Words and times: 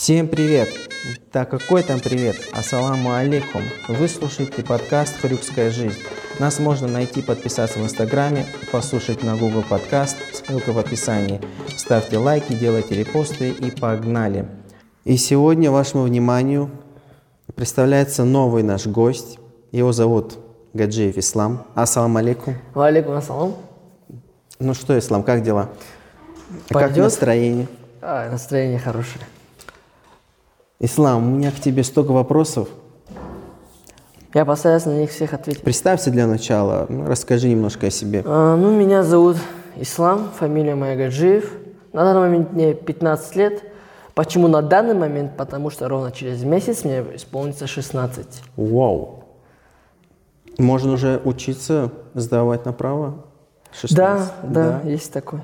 Всем 0.00 0.28
привет! 0.28 0.68
Да 1.32 1.44
какой 1.44 1.82
там 1.82 1.98
привет? 1.98 2.36
Ассаламу 2.52 3.14
алейкум! 3.14 3.62
Вы 3.88 4.06
слушаете 4.06 4.62
подкаст 4.62 5.16
«Хрюкская 5.20 5.72
жизнь». 5.72 5.98
Нас 6.38 6.60
можно 6.60 6.86
найти, 6.86 7.20
подписаться 7.20 7.80
в 7.80 7.82
Инстаграме, 7.82 8.46
послушать 8.70 9.24
на 9.24 9.36
Google 9.36 9.64
Подкаст, 9.68 10.16
ссылка 10.32 10.72
в 10.72 10.78
описании. 10.78 11.40
Ставьте 11.76 12.16
лайки, 12.16 12.52
делайте 12.52 12.94
репосты 12.94 13.50
и 13.50 13.72
погнали! 13.72 14.46
И 15.04 15.16
сегодня 15.16 15.72
вашему 15.72 16.04
вниманию 16.04 16.70
представляется 17.56 18.22
новый 18.22 18.62
наш 18.62 18.86
гость. 18.86 19.40
Его 19.72 19.90
зовут 19.90 20.38
Гаджиев 20.74 21.18
Ислам. 21.18 21.66
Ассаламу 21.74 22.18
алейкум. 22.18 22.54
Валикум 22.72 23.14
ассалам. 23.14 23.56
Ну 24.60 24.74
что, 24.74 24.96
Ислам, 24.96 25.24
как 25.24 25.42
дела? 25.42 25.70
Пойдет? 26.68 26.94
Как 26.94 26.96
настроение? 26.96 27.66
А, 28.00 28.30
настроение 28.30 28.78
хорошее. 28.78 29.24
Ислам, 30.80 31.26
у 31.26 31.36
меня 31.36 31.50
к 31.50 31.56
тебе 31.56 31.82
столько 31.82 32.12
вопросов. 32.12 32.68
Я 34.32 34.44
постараюсь 34.44 34.84
на 34.84 34.92
них 34.92 35.10
всех 35.10 35.34
ответить. 35.34 35.62
Представься 35.62 36.10
для 36.10 36.26
начала, 36.26 36.86
ну, 36.88 37.06
расскажи 37.06 37.48
немножко 37.48 37.88
о 37.88 37.90
себе. 37.90 38.22
А, 38.24 38.56
ну, 38.56 38.70
меня 38.76 39.02
зовут 39.02 39.38
Ислам, 39.76 40.30
фамилия 40.38 40.76
моя 40.76 40.96
Гаджиев. 40.96 41.52
На 41.92 42.04
данный 42.04 42.20
момент 42.20 42.52
мне 42.52 42.74
15 42.74 43.36
лет. 43.36 43.62
Почему 44.14 44.46
на 44.46 44.62
данный 44.62 44.94
момент? 44.94 45.36
Потому 45.36 45.70
что 45.70 45.88
ровно 45.88 46.12
через 46.12 46.44
месяц 46.44 46.84
мне 46.84 47.04
исполнится 47.14 47.66
16. 47.66 48.42
Вау. 48.56 49.24
Можно 50.58 50.92
уже 50.92 51.20
учиться 51.24 51.90
сдавать 52.14 52.66
на 52.66 52.72
право? 52.72 53.24
Да, 53.90 54.18
16? 54.18 54.32
да, 54.44 54.80
есть 54.84 55.12
такой 55.12 55.40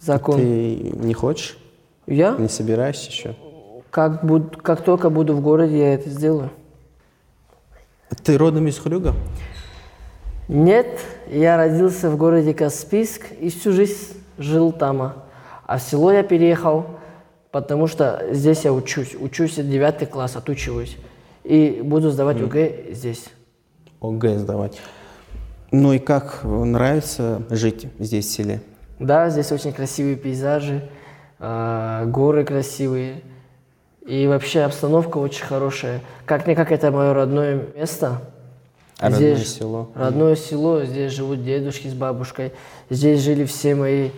закон. 0.00 0.36
Ты 0.36 0.92
не 0.94 1.14
хочешь? 1.14 1.58
Я? 2.06 2.34
Не 2.36 2.48
собираешься 2.48 3.10
еще? 3.10 3.36
Как, 3.94 4.24
буд- 4.24 4.56
как 4.60 4.82
только 4.82 5.08
буду 5.08 5.36
в 5.36 5.40
городе, 5.40 5.78
я 5.78 5.94
это 5.94 6.10
сделаю. 6.10 6.50
Ты 8.24 8.36
родом 8.36 8.66
из 8.66 8.76
Хрюга? 8.76 9.14
Нет, 10.48 10.98
я 11.30 11.56
родился 11.56 12.10
в 12.10 12.16
городе 12.16 12.54
Каспийск 12.54 13.30
и 13.40 13.50
всю 13.50 13.70
жизнь 13.70 14.14
жил 14.36 14.72
там. 14.72 15.22
А 15.64 15.78
в 15.78 15.80
село 15.80 16.10
я 16.10 16.24
переехал, 16.24 16.86
потому 17.52 17.86
что 17.86 18.26
здесь 18.32 18.64
я 18.64 18.72
учусь. 18.72 19.14
Учусь 19.14 19.54
9 19.54 20.10
класс, 20.10 20.34
отучиваюсь. 20.34 20.96
И 21.44 21.80
буду 21.80 22.10
сдавать 22.10 22.42
ОГЭ 22.42 22.94
здесь. 22.94 23.26
ОГЭ 24.00 24.38
сдавать. 24.38 24.80
Ну 25.70 25.92
и 25.92 26.00
как 26.00 26.40
нравится 26.42 27.42
жить 27.48 27.86
здесь, 28.00 28.26
в 28.26 28.32
селе? 28.32 28.60
Да, 28.98 29.30
здесь 29.30 29.52
очень 29.52 29.72
красивые 29.72 30.16
пейзажи, 30.16 30.82
а, 31.38 32.06
горы 32.06 32.44
красивые. 32.44 33.22
И 34.06 34.26
вообще 34.26 34.60
обстановка 34.60 35.18
очень 35.18 35.44
хорошая. 35.44 36.00
Как-никак 36.26 36.72
это 36.72 36.90
мое 36.90 37.14
родное 37.14 37.66
место. 37.74 38.20
А 38.98 39.10
родное 39.10 39.34
Здесь 39.34 39.54
село? 39.56 39.90
Родное 39.94 40.36
село, 40.36 40.84
здесь 40.84 41.12
живут 41.12 41.44
дедушки 41.44 41.88
с 41.88 41.94
бабушкой. 41.94 42.52
Здесь 42.90 43.20
жили 43.20 43.44
все 43.44 43.74
мои 43.74 44.10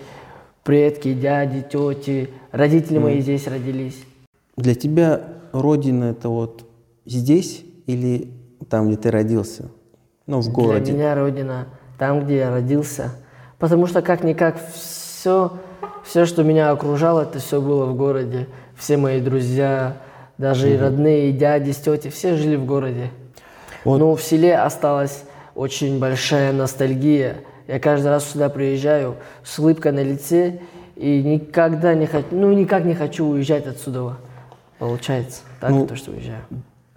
предки, 0.64 1.14
дяди, 1.14 1.62
тети. 1.62 2.30
Родители 2.50 2.98
мои 2.98 3.20
здесь 3.20 3.46
родились. 3.46 3.96
Для 4.56 4.74
тебя 4.74 5.22
родина 5.52 6.06
это 6.06 6.28
вот 6.28 6.64
здесь 7.04 7.64
или 7.86 8.28
там, 8.68 8.88
где 8.88 8.96
ты 8.96 9.10
родился? 9.10 9.70
Ну, 10.26 10.40
в 10.40 10.50
городе. 10.50 10.86
Для 10.86 10.94
меня 10.94 11.14
родина 11.14 11.68
там, 11.98 12.24
где 12.24 12.38
я 12.38 12.50
родился. 12.50 13.12
Потому 13.58 13.86
что 13.86 14.02
как-никак 14.02 14.56
все, 14.74 15.05
все, 16.04 16.24
что 16.26 16.42
меня 16.42 16.70
окружало, 16.70 17.22
это 17.22 17.38
все 17.38 17.60
было 17.60 17.86
в 17.86 17.96
городе. 17.96 18.46
Все 18.76 18.96
мои 18.96 19.20
друзья, 19.20 19.96
даже 20.38 20.72
и 20.72 20.76
родные, 20.76 21.30
и 21.30 21.32
дяди, 21.32 21.72
с 21.72 21.76
тети, 21.76 22.08
все 22.08 22.36
жили 22.36 22.56
в 22.56 22.64
городе. 22.66 23.10
Вот. 23.84 23.98
Но 23.98 24.14
в 24.14 24.22
селе 24.22 24.56
осталась 24.56 25.24
очень 25.54 25.98
большая 25.98 26.52
ностальгия. 26.52 27.38
Я 27.66 27.80
каждый 27.80 28.08
раз 28.08 28.30
сюда 28.30 28.48
приезжаю 28.48 29.16
с 29.42 29.58
улыбкой 29.58 29.92
на 29.92 30.02
лице 30.02 30.60
и 30.94 31.22
никогда 31.22 31.94
не 31.94 32.06
хочу, 32.06 32.28
ну 32.30 32.52
никак 32.52 32.84
не 32.84 32.94
хочу 32.94 33.26
уезжать 33.26 33.66
отсюда. 33.66 34.16
Получается, 34.78 35.40
так 35.60 35.70
Ну, 35.70 35.86
то, 35.86 35.96
что 35.96 36.10
уезжаю. 36.10 36.42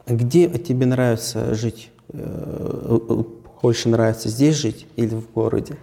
Где 0.06 0.50
тебе 0.50 0.86
нравится 0.86 1.56
жить? 1.56 1.92
Э, 2.12 3.00
э, 3.10 3.24
Больше 3.62 3.90
нравится 3.90 4.30
здесь 4.30 4.56
жить 4.56 4.86
или 4.96 5.16
в 5.16 5.32
городе? 5.32 5.78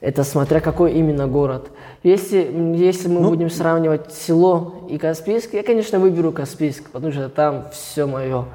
Это 0.00 0.24
смотря 0.24 0.60
какой 0.60 0.94
именно 0.94 1.26
город. 1.26 1.70
Если, 2.02 2.50
если 2.76 3.08
мы 3.08 3.20
Ну, 3.20 3.28
будем 3.28 3.50
сравнивать 3.50 4.12
село 4.12 4.86
и 4.88 4.96
Каспийск, 4.96 5.52
я, 5.52 5.62
конечно, 5.62 5.98
выберу 5.98 6.32
Каспийск, 6.32 6.90
потому 6.90 7.12
что 7.12 7.28
там 7.28 7.66
все 7.72 8.06
мое. 8.06 8.46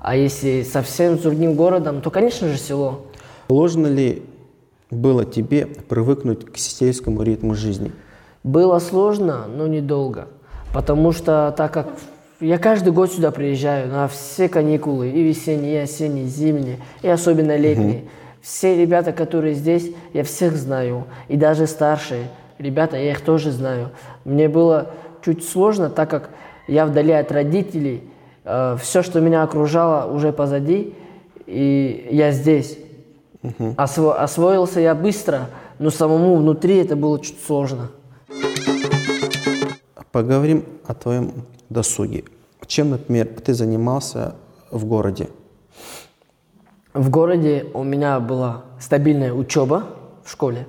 А 0.00 0.16
если 0.16 0.64
совсем 0.64 1.18
с 1.18 1.22
другим 1.22 1.54
городом, 1.54 2.00
то, 2.00 2.10
конечно 2.10 2.48
же, 2.48 2.58
село. 2.58 3.06
Сложно 3.46 3.86
ли 3.86 4.24
было 4.90 5.24
тебе 5.24 5.66
привыкнуть 5.66 6.44
к 6.44 6.56
сельскому 6.56 7.22
ритму 7.22 7.54
жизни? 7.54 7.92
Было 8.42 8.80
сложно, 8.80 9.46
но 9.46 9.68
недолго. 9.68 10.26
Потому 10.74 11.12
что 11.12 11.54
так 11.56 11.72
как 11.72 11.88
я 12.40 12.58
каждый 12.58 12.92
год 12.92 13.12
сюда 13.12 13.30
приезжаю 13.30 13.88
на 13.88 14.08
все 14.08 14.48
каникулы, 14.48 15.10
и 15.10 15.22
весенние, 15.22 15.74
и 15.74 15.78
осенние, 15.84 16.24
и 16.24 16.28
зимние, 16.28 16.78
и 17.02 17.08
особенно 17.08 17.56
летние. 17.56 18.02
Все 18.42 18.76
ребята, 18.76 19.12
которые 19.12 19.54
здесь, 19.54 19.92
я 20.12 20.24
всех 20.24 20.56
знаю. 20.56 21.04
И 21.28 21.36
даже 21.36 21.66
старшие 21.68 22.28
ребята, 22.58 22.96
я 22.96 23.12
их 23.12 23.20
тоже 23.20 23.52
знаю. 23.52 23.90
Мне 24.24 24.48
было 24.48 24.90
чуть 25.24 25.48
сложно, 25.48 25.88
так 25.88 26.10
как 26.10 26.30
я 26.66 26.84
вдали 26.86 27.12
от 27.12 27.30
родителей. 27.30 28.02
все, 28.44 29.02
что 29.02 29.20
меня 29.20 29.44
окружало, 29.44 30.12
уже 30.12 30.32
позади, 30.32 30.94
и 31.46 32.08
я 32.10 32.32
здесь. 32.32 32.78
Осво- 33.76 34.14
освоился 34.16 34.80
я 34.80 34.94
быстро, 34.96 35.48
но 35.78 35.90
самому 35.90 36.36
внутри 36.36 36.76
это 36.78 36.96
было 36.96 37.20
чуть 37.20 37.40
сложно. 37.44 37.90
Поговорим 40.10 40.64
о 40.86 40.94
твоем 40.94 41.32
досуге. 41.70 42.24
Чем, 42.66 42.90
например, 42.90 43.28
ты 43.44 43.54
занимался 43.54 44.34
в 44.70 44.84
городе? 44.84 45.28
В 46.94 47.08
городе 47.10 47.66
у 47.74 47.82
меня 47.84 48.20
была 48.20 48.62
стабильная 48.78 49.32
учеба 49.32 49.86
в 50.24 50.30
школе. 50.30 50.66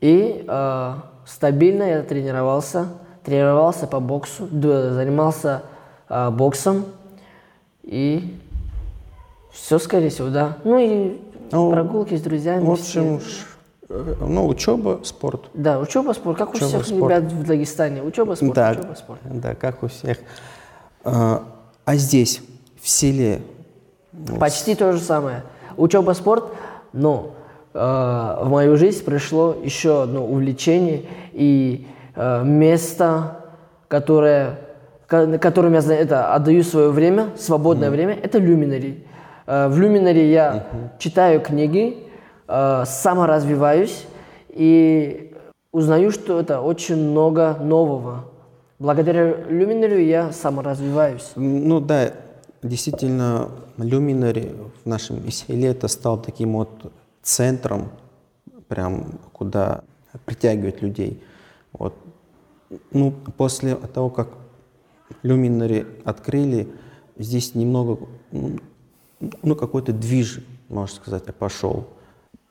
И 0.00 0.44
э, 0.48 0.94
стабильно 1.26 1.82
я 1.82 2.02
тренировался. 2.02 2.88
Тренировался 3.24 3.86
по 3.86 4.00
боксу, 4.00 4.48
занимался 4.50 5.62
э, 6.08 6.30
боксом. 6.30 6.86
И 7.82 8.38
все, 9.52 9.78
скорее 9.78 10.08
всего, 10.10 10.28
да. 10.28 10.56
Ну 10.64 10.78
и 10.78 11.20
Ну, 11.52 11.70
прогулки 11.70 12.16
с 12.16 12.22
друзьями. 12.22 12.64
В 12.64 12.76
все. 12.76 13.00
общем, 13.00 13.20
ш- 13.20 13.46
э, 13.90 14.14
ну, 14.20 14.46
учеба, 14.46 15.00
спорт. 15.02 15.50
Да, 15.52 15.80
учеба, 15.80 16.12
спорт, 16.12 16.38
как 16.38 16.54
Учеба, 16.54 16.64
у 16.66 16.68
всех 16.68 16.86
спорт. 16.86 17.12
ребят 17.14 17.32
в 17.32 17.44
Дагестане. 17.46 18.02
Учеба, 18.02 18.34
спорт, 18.36 18.54
да, 18.54 18.70
учеба, 18.70 18.94
спорт. 18.94 19.20
да, 19.24 19.54
как 19.54 19.82
у 19.82 19.88
всех. 19.88 20.18
А, 21.04 21.42
а 21.84 21.96
здесь, 21.96 22.40
в 22.80 22.88
селе, 22.88 23.42
Почти 24.38 24.74
то 24.74 24.92
же 24.92 24.98
самое. 24.98 25.42
Учеба, 25.76 26.12
спорт, 26.12 26.44
но 26.92 27.30
э, 27.72 27.78
в 27.78 28.48
мою 28.48 28.76
жизнь 28.76 29.04
пришло 29.04 29.54
еще 29.62 30.02
одно 30.02 30.24
увлечение 30.26 31.02
и 31.32 31.86
э, 32.16 32.42
место, 32.44 33.36
которое, 33.88 34.58
ко- 35.06 35.38
которым 35.38 35.74
я 35.74 35.80
это 35.94 36.34
отдаю 36.34 36.62
свое 36.64 36.90
время, 36.90 37.28
свободное 37.38 37.90
время, 37.90 38.18
это 38.20 38.38
люминари. 38.38 39.04
Э, 39.46 39.68
в 39.68 39.78
люминари 39.78 40.24
я 40.30 40.66
читаю 40.98 41.40
книги, 41.40 41.98
э, 42.48 42.84
саморазвиваюсь 42.86 44.06
и 44.48 45.32
узнаю, 45.72 46.10
что 46.10 46.40
это 46.40 46.60
очень 46.60 46.96
много 46.96 47.56
нового. 47.60 48.24
Благодаря 48.80 49.34
люминарию 49.48 50.04
я 50.04 50.32
саморазвиваюсь. 50.32 51.30
ну 51.36 51.80
да, 51.80 52.10
действительно, 52.62 53.50
люминари 53.78 54.54
в 54.84 54.88
нашем 54.88 55.28
селе 55.30 55.68
это 55.68 55.88
стал 55.88 56.20
таким 56.20 56.54
вот 56.54 56.92
центром, 57.22 57.90
прям 58.68 59.18
куда 59.32 59.82
притягивает 60.24 60.82
людей. 60.82 61.22
Вот. 61.72 61.94
Ну, 62.92 63.12
после 63.36 63.74
того, 63.76 64.10
как 64.10 64.28
люминари 65.22 65.86
открыли, 66.04 66.68
здесь 67.18 67.54
немного, 67.54 67.98
ну, 68.30 69.54
какой-то 69.54 69.92
движ, 69.92 70.40
можно 70.68 70.94
сказать, 70.94 71.24
пошел. 71.34 71.86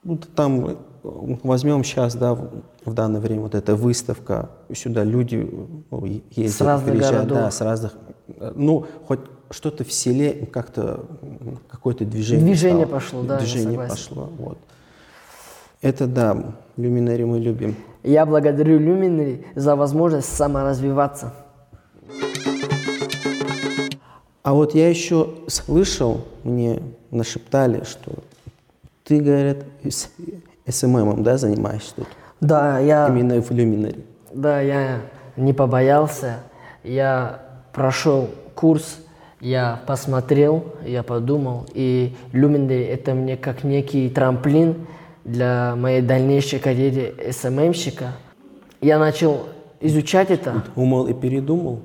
Ну, 0.03 0.17
там 0.17 0.65
э, 0.65 0.75
возьмем 1.03 1.83
сейчас, 1.83 2.15
да, 2.15 2.33
в, 2.33 2.93
данное 2.93 3.19
время 3.19 3.41
вот 3.41 3.55
эта 3.55 3.75
выставка, 3.75 4.49
сюда 4.73 5.03
люди 5.03 5.49
ну, 5.91 6.05
ездят, 6.05 6.57
С 6.57 6.61
разных 6.61 6.91
приезжают, 6.91 7.27
да, 7.27 7.35
городов. 7.35 7.53
с 7.53 7.61
разных, 7.61 7.93
э, 8.27 8.53
ну, 8.55 8.85
хоть 9.05 9.19
что-то 9.51 9.83
в 9.83 9.91
селе, 9.91 10.47
как-то 10.51 11.05
какое-то 11.69 12.05
движение 12.05 12.45
Движение 12.45 12.85
стало. 12.85 12.99
пошло, 12.99 13.23
да, 13.23 13.37
Движение 13.37 13.79
пошло, 13.79 14.29
вот. 14.37 14.57
Это 15.81 16.07
да, 16.07 16.53
люминари 16.77 17.23
мы 17.23 17.39
любим. 17.39 17.75
Я 18.03 18.25
благодарю 18.25 18.79
Люминари 18.79 19.45
за 19.55 19.75
возможность 19.75 20.33
саморазвиваться. 20.33 21.33
А 24.43 24.53
вот 24.53 24.73
я 24.73 24.89
еще 24.89 25.35
слышал, 25.47 26.25
мне 26.43 26.81
нашептали, 27.11 27.83
что 27.83 28.11
ты, 29.03 29.19
говорят, 29.19 29.57
с 29.83 30.09
СММом, 30.67 31.23
да, 31.23 31.37
занимаешься 31.37 31.93
тут? 31.95 32.07
Да, 32.39 32.79
я... 32.79 33.07
Именно 33.07 33.41
в 33.41 33.51
Люминаре. 33.51 33.99
Да, 34.33 34.61
я 34.61 35.01
не 35.35 35.53
побоялся. 35.53 36.39
Я 36.83 37.41
прошел 37.73 38.29
курс, 38.55 38.99
я 39.41 39.79
посмотрел, 39.87 40.65
я 40.85 41.03
подумал. 41.03 41.65
И 41.73 42.15
Luminary– 42.33 42.87
это 42.89 43.13
мне 43.13 43.37
как 43.37 43.63
некий 43.63 44.09
трамплин 44.09 44.87
для 45.23 45.75
моей 45.75 46.01
дальнейшей 46.01 46.59
карьеры 46.59 47.13
СММщика. 47.31 48.13
Я 48.81 48.99
начал 48.99 49.47
изучать 49.79 50.31
это. 50.31 50.63
Умал 50.75 51.07
и 51.07 51.13
передумал? 51.13 51.79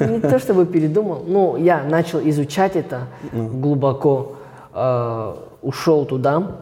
Не 0.00 0.20
то 0.20 0.38
чтобы 0.38 0.66
передумал, 0.66 1.24
но 1.26 1.56
я 1.56 1.82
начал 1.82 2.20
изучать 2.20 2.76
это 2.76 3.08
глубоко, 3.32 4.36
э, 4.74 5.34
ушел 5.62 6.04
туда. 6.04 6.58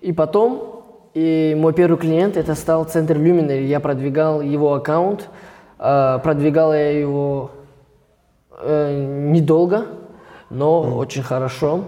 И 0.00 0.12
потом 0.12 0.82
и 1.14 1.56
мой 1.58 1.72
первый 1.72 1.98
клиент 1.98 2.36
это 2.36 2.54
стал 2.54 2.84
центр 2.84 3.16
Luminary. 3.16 3.64
Я 3.64 3.80
продвигал 3.80 4.40
его 4.40 4.74
аккаунт, 4.74 5.28
э, 5.78 6.18
продвигал 6.22 6.72
я 6.72 6.98
его 6.98 7.50
э, 8.58 9.05
недолго, 9.36 9.86
но 10.50 10.84
mm. 10.84 10.94
очень 10.96 11.22
хорошо. 11.22 11.84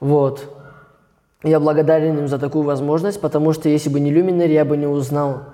Вот. 0.00 0.50
Я 1.42 1.60
благодарен 1.60 2.18
им 2.18 2.28
за 2.28 2.38
такую 2.38 2.64
возможность, 2.64 3.20
потому 3.20 3.52
что 3.52 3.68
если 3.68 3.90
бы 3.90 4.00
не 4.00 4.12
Luminary, 4.12 4.52
я 4.52 4.64
бы 4.64 4.76
не 4.76 4.86
узнал, 4.86 5.44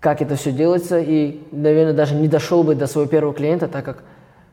как 0.00 0.22
это 0.22 0.36
все 0.36 0.52
делается, 0.52 1.00
и, 1.00 1.40
наверное, 1.50 1.94
даже 1.94 2.14
не 2.14 2.28
дошел 2.28 2.62
бы 2.62 2.74
до 2.74 2.86
своего 2.86 3.10
первого 3.10 3.34
клиента, 3.34 3.68
так 3.68 3.84
как 3.84 4.04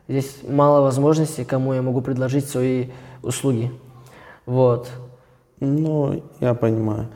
здесь 0.08 0.38
мало 0.48 0.80
возможностей, 0.80 1.44
кому 1.44 1.74
я 1.74 1.82
могу 1.82 2.00
предложить 2.00 2.48
свои 2.48 2.88
услуги. 3.22 3.70
Вот. 4.46 4.88
Ну, 5.60 6.22
я 6.40 6.54
понимаю. 6.54 7.08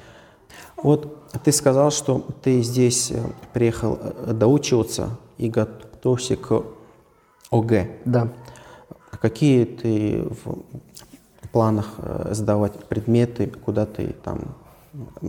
Вот 0.77 1.17
ты 1.43 1.51
сказал, 1.51 1.91
что 1.91 2.25
ты 2.43 2.61
здесь 2.63 3.11
э, 3.11 3.17
приехал 3.53 3.99
э, 4.01 4.33
доучиваться 4.33 5.19
и 5.39 5.49
готовься 5.49 6.37
к 6.37 6.63
ОГЭ. 7.51 7.89
Да. 8.05 8.29
А 9.17 9.19
какие 9.19 9.65
ты 9.65 10.25
в 10.29 11.49
планах 11.51 11.87
э, 11.99 12.35
сдавать 12.35 12.75
предметы, 12.85 13.51
куда 13.65 13.87
ты 13.87 14.15
там 14.23 14.41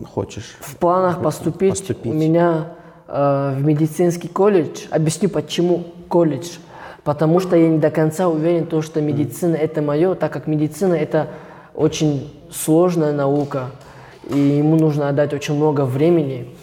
хочешь? 0.05 0.57
В 0.59 0.75
планах 0.75 1.21
поступить, 1.21 1.69
поступить. 1.69 2.11
у 2.11 2.13
меня 2.13 2.73
э, 3.07 3.55
в 3.57 3.63
медицинский 3.63 4.27
колледж. 4.27 4.87
Объясню, 4.91 5.29
почему 5.29 5.85
колледж. 6.09 6.57
Потому 7.05 7.39
что 7.39 7.55
я 7.55 7.69
не 7.69 7.77
до 7.77 7.89
конца 7.89 8.27
уверен, 8.27 8.67
то, 8.67 8.81
что 8.81 8.99
медицина 8.99 9.55
mm. 9.55 9.59
это 9.59 9.81
мое, 9.81 10.15
так 10.15 10.33
как 10.33 10.47
медицина 10.47 10.93
это 10.93 11.29
очень 11.73 12.29
сложная 12.51 13.13
наука, 13.13 13.67
и 14.29 14.37
ему 14.37 14.75
нужно 14.75 15.07
отдать 15.07 15.33
очень 15.33 15.55
много 15.55 15.85
времени. 15.85 16.53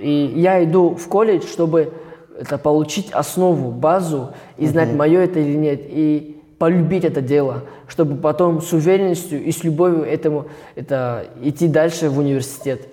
И 0.00 0.32
я 0.34 0.64
иду 0.64 0.94
в 0.94 1.08
колледж, 1.08 1.44
чтобы 1.44 1.92
это 2.40 2.56
получить 2.56 3.10
основу, 3.10 3.70
базу 3.70 4.30
и 4.56 4.66
знать, 4.66 4.88
mm-hmm. 4.88 4.96
мое 4.96 5.20
это 5.20 5.40
или 5.40 5.56
нет, 5.56 5.80
и 5.82 6.33
полюбить 6.64 7.04
это 7.04 7.20
дело, 7.20 7.64
чтобы 7.88 8.16
потом 8.16 8.62
с 8.62 8.72
уверенностью 8.72 9.44
и 9.44 9.52
с 9.52 9.64
любовью 9.64 10.02
этому 10.02 10.46
это 10.76 11.26
идти 11.42 11.68
дальше 11.68 12.08
в 12.08 12.18
университет. 12.18 12.88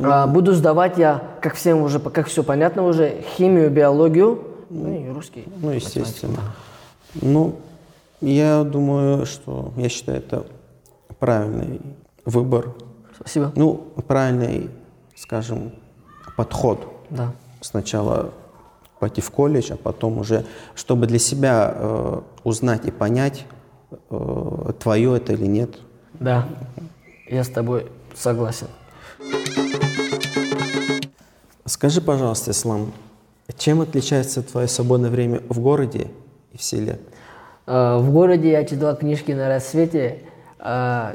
А, 0.00 0.28
буду 0.28 0.52
сдавать 0.52 0.96
я, 0.96 1.20
как 1.42 1.56
всем 1.56 1.82
уже, 1.82 1.98
как 1.98 2.28
все 2.28 2.44
понятно 2.44 2.86
уже, 2.86 3.24
химию, 3.36 3.70
биологию, 3.70 4.40
ну 4.68 4.94
и 4.94 5.08
русский. 5.08 5.46
Ну, 5.60 5.70
естественно. 5.70 6.38
Ну, 7.20 7.56
я 8.20 8.62
думаю, 8.62 9.26
что, 9.26 9.72
я 9.76 9.88
считаю, 9.88 10.18
это 10.18 10.46
правильный 11.18 11.80
выбор. 12.24 12.74
Спасибо. 13.16 13.50
Ну, 13.56 13.88
правильный, 14.06 14.70
скажем, 15.16 15.72
подход. 16.36 16.86
Да. 17.10 17.32
Сначала 17.62 18.30
пойти 19.00 19.20
в 19.22 19.30
колледж, 19.30 19.72
а 19.72 19.76
потом 19.76 20.18
уже, 20.18 20.44
чтобы 20.74 21.06
для 21.06 21.18
себя 21.18 21.72
э, 21.74 22.20
узнать 22.44 22.84
и 22.84 22.90
понять, 22.90 23.46
э, 24.10 24.72
твое 24.78 25.16
это 25.16 25.32
или 25.32 25.46
нет. 25.46 25.78
Да, 26.20 26.46
я 27.26 27.42
с 27.42 27.48
тобой 27.48 27.86
согласен. 28.14 28.68
Скажи, 31.64 32.02
пожалуйста, 32.02 32.50
Ислам, 32.50 32.92
чем 33.56 33.80
отличается 33.80 34.42
твое 34.42 34.68
свободное 34.68 35.10
время 35.10 35.40
в 35.48 35.60
городе 35.60 36.08
и 36.52 36.58
в 36.58 36.62
селе? 36.62 36.98
Э, 37.66 37.96
в 37.96 38.12
городе 38.12 38.50
я 38.50 38.64
читал 38.64 38.96
книжки 38.96 39.32
на 39.32 39.48
рассвете 39.48 40.18
э, 40.58 41.14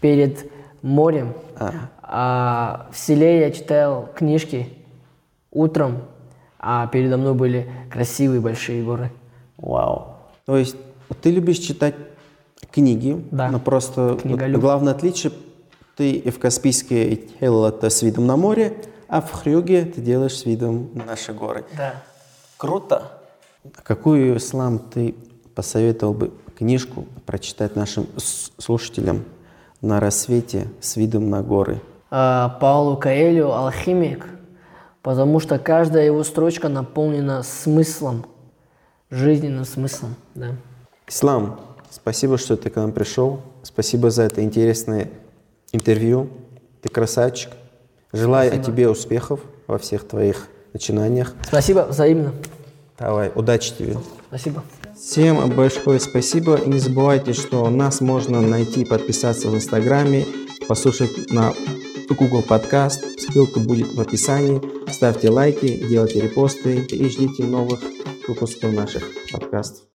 перед 0.00 0.50
морем, 0.82 1.32
а. 1.56 1.72
а 2.02 2.86
в 2.92 2.98
селе 2.98 3.40
я 3.40 3.50
читал 3.52 4.08
книжки 4.16 4.68
утром, 5.52 6.02
а 6.66 6.86
передо 6.86 7.18
мной 7.18 7.34
были 7.34 7.70
красивые 7.90 8.40
большие 8.40 8.82
горы. 8.82 9.12
Вау. 9.58 10.16
То 10.46 10.56
есть 10.56 10.76
ты 11.20 11.30
любишь 11.30 11.58
читать 11.58 11.94
книги, 12.72 13.22
да. 13.30 13.50
но 13.50 13.60
просто 13.60 14.18
Книголюб. 14.20 14.60
главное 14.60 14.94
отличие 14.94 15.32
ты 15.96 16.22
в 16.30 16.38
Каспийске 16.38 17.20
делал 17.40 17.66
это 17.66 17.90
с 17.90 18.02
видом 18.02 18.26
на 18.26 18.36
море, 18.36 18.74
а 19.08 19.20
в 19.20 19.30
Хрюге 19.30 19.84
ты 19.84 20.00
делаешь 20.00 20.38
с 20.38 20.46
видом 20.46 20.88
на 20.94 21.04
наши 21.04 21.32
горы. 21.34 21.64
Да. 21.76 22.02
Круто. 22.56 23.12
Какую 23.82 24.38
ислам 24.38 24.78
ты 24.78 25.14
посоветовал 25.54 26.14
бы 26.14 26.32
книжку 26.56 27.06
прочитать 27.26 27.76
нашим 27.76 28.06
слушателям 28.58 29.24
на 29.82 30.00
рассвете 30.00 30.68
с 30.80 30.96
видом 30.96 31.28
на 31.28 31.42
горы? 31.42 31.80
А, 32.10 32.58
Паулу 32.60 32.96
Каэлю 32.96 33.52
«Алхимик», 33.52 34.33
потому 35.04 35.38
что 35.38 35.58
каждая 35.58 36.06
его 36.06 36.24
строчка 36.24 36.68
наполнена 36.68 37.42
смыслом, 37.42 38.24
жизненным 39.10 39.66
смыслом. 39.66 40.16
Да. 40.34 40.56
Ислам, 41.06 41.60
спасибо, 41.90 42.38
что 42.38 42.56
ты 42.56 42.70
к 42.70 42.76
нам 42.76 42.90
пришел. 42.90 43.42
Спасибо 43.62 44.10
за 44.10 44.22
это 44.22 44.42
интересное 44.42 45.10
интервью. 45.72 46.28
Ты 46.80 46.88
красавчик. 46.88 47.50
Желаю 48.12 48.52
Спасибо. 48.52 48.66
тебе 48.66 48.88
успехов 48.88 49.40
во 49.66 49.78
всех 49.78 50.08
твоих 50.08 50.48
начинаниях. 50.72 51.34
Спасибо, 51.46 51.86
взаимно. 51.90 52.32
Давай, 52.98 53.30
удачи 53.34 53.74
тебе. 53.76 53.98
Спасибо. 54.28 54.62
Всем 54.96 55.50
большое 55.50 56.00
спасибо. 56.00 56.56
И 56.56 56.68
не 56.68 56.78
забывайте, 56.78 57.34
что 57.34 57.68
нас 57.68 58.00
можно 58.00 58.40
найти 58.40 58.86
подписаться 58.86 59.48
в 59.48 59.54
Инстаграме, 59.54 60.26
послушать 60.66 61.30
на 61.30 61.52
Google 62.08 62.42
Подкаст. 62.42 63.04
Ссылка 63.18 63.60
будет 63.60 63.92
в 63.92 64.00
описании. 64.00 64.83
Ставьте 64.94 65.28
лайки, 65.28 65.88
делайте 65.88 66.20
репосты 66.20 66.76
и 66.78 67.08
ждите 67.08 67.42
новых 67.42 67.80
выпусков 68.28 68.72
наших 68.72 69.02
подкастов. 69.32 69.88